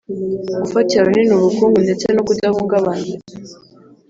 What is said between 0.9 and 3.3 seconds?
runini ubukungu ndetse no kudahungabana